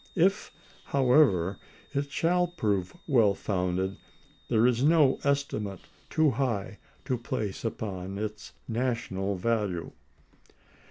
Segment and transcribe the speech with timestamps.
[0.15, 0.51] If,
[0.85, 1.59] how ever,
[1.91, 3.97] it shall prove well founded,
[4.47, 9.91] there is no estimate too high to place upon its national value.